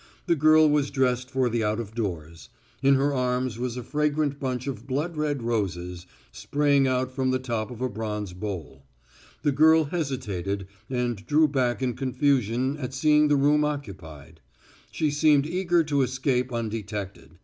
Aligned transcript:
The 0.25 0.33
girl 0.35 0.67
was 0.67 0.89
dressed 0.89 1.29
for 1.29 1.47
the 1.47 1.63
out 1.63 1.79
of 1.79 1.93
doors; 1.93 2.49
in 2.81 2.95
her 2.95 3.13
arms 3.13 3.59
was 3.59 3.77
a 3.77 3.83
fragrant 3.83 4.39
bunch 4.39 4.65
of 4.65 4.87
blood 4.87 5.15
red 5.15 5.43
roses, 5.43 6.07
spraying 6.31 6.87
out 6.87 7.11
from 7.11 7.29
the 7.29 7.37
top 7.37 7.69
of 7.69 7.81
a 7.81 7.87
bronze 7.87 8.33
bowl. 8.33 8.83
The 9.43 9.51
girl 9.51 9.83
hesitated 9.83 10.65
and 10.89 11.23
drew 11.27 11.47
back 11.47 11.83
in 11.83 11.93
confusion 11.93 12.77
at 12.77 12.95
seeing 12.95 13.27
the 13.27 13.35
room 13.35 13.63
occupied; 13.63 14.41
she 14.91 15.11
seemed 15.11 15.45
eager 15.45 15.83
to 15.83 16.01
escape 16.01 16.51
undetected. 16.51 17.37